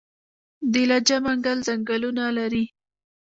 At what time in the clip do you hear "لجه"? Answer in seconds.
0.89-1.17